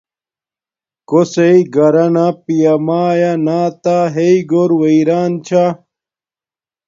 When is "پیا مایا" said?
2.43-3.33